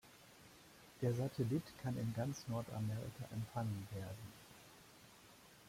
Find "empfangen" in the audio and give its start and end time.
3.31-3.87